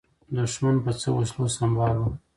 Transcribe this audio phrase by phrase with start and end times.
[0.35, 2.03] دښمن په څه وسلو سمبال و؟